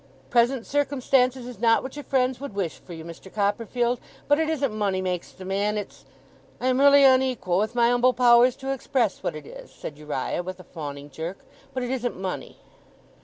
[0.31, 4.49] 'Present circumstances is not what your friends would wish for you, Mister Copperfield, but it
[4.49, 6.05] isn't money makes the man: it's
[6.59, 10.41] I am really unequal with my umble powers to express what it is,' said Uriah,
[10.41, 12.57] with a fawning jerk, 'but it isn't money!